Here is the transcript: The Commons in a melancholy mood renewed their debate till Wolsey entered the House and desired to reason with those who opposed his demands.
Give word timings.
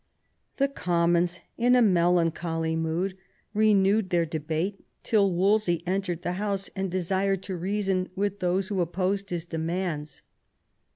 The 0.57 0.67
Commons 0.67 1.41
in 1.59 1.75
a 1.75 1.81
melancholy 1.83 2.75
mood 2.75 3.15
renewed 3.53 4.09
their 4.09 4.25
debate 4.25 4.83
till 5.03 5.31
Wolsey 5.31 5.83
entered 5.85 6.23
the 6.23 6.33
House 6.41 6.71
and 6.75 6.89
desired 6.89 7.43
to 7.43 7.55
reason 7.55 8.09
with 8.15 8.39
those 8.39 8.69
who 8.69 8.81
opposed 8.81 9.29
his 9.29 9.45
demands. 9.45 10.23